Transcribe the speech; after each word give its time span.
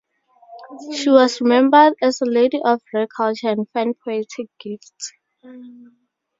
She 0.95 1.11
was 1.11 1.41
remembered 1.41 1.93
as 2.01 2.21
"a 2.21 2.25
lady 2.25 2.59
of 2.65 2.81
rare 2.91 3.05
culture 3.05 3.49
and 3.49 3.69
fine 3.69 3.93
poetic 4.03 4.47
gifts". 4.59 5.13